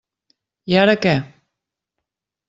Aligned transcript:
I 0.71 0.79
ara, 0.83 0.95
què? 1.03 1.11